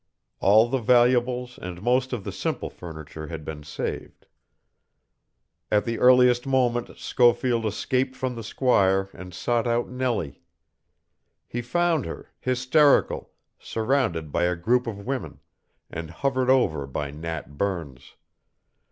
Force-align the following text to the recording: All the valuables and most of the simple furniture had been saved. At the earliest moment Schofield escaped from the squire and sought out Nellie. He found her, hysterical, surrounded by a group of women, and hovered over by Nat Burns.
All 0.39 0.67
the 0.67 0.79
valuables 0.79 1.59
and 1.61 1.79
most 1.79 2.11
of 2.11 2.23
the 2.23 2.31
simple 2.31 2.71
furniture 2.71 3.27
had 3.27 3.45
been 3.45 3.61
saved. 3.61 4.25
At 5.71 5.85
the 5.85 5.99
earliest 5.99 6.47
moment 6.47 6.97
Schofield 6.97 7.67
escaped 7.67 8.15
from 8.15 8.33
the 8.33 8.43
squire 8.43 9.11
and 9.13 9.31
sought 9.31 9.67
out 9.67 9.89
Nellie. 9.89 10.41
He 11.47 11.61
found 11.61 12.05
her, 12.07 12.31
hysterical, 12.39 13.29
surrounded 13.59 14.31
by 14.31 14.45
a 14.45 14.55
group 14.55 14.87
of 14.87 15.05
women, 15.05 15.39
and 15.87 16.09
hovered 16.09 16.49
over 16.49 16.87
by 16.87 17.11
Nat 17.11 17.55
Burns. 17.59 18.15